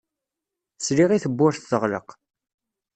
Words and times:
Sliɣ 0.85 1.09
i 1.11 1.19
tewwurt 1.23 1.61
teɣleq. 1.69 2.09